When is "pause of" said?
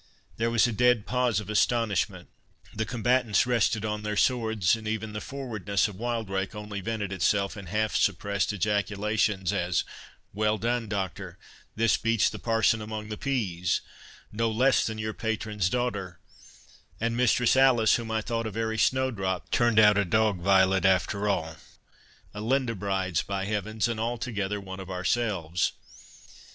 1.05-1.47